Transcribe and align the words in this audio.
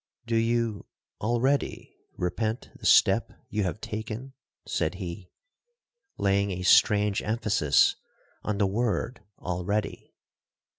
'Do 0.25 0.35
you 0.35 0.87
already 1.19 1.95
repent 2.17 2.71
the 2.75 2.87
step 2.87 3.31
you 3.49 3.61
have 3.61 3.79
taken?' 3.79 4.33
said 4.65 4.95
he, 4.95 5.29
laying 6.17 6.49
a 6.49 6.63
strange 6.63 7.21
emphasis 7.21 7.95
on 8.41 8.57
the 8.57 8.65
word—already. 8.65 10.15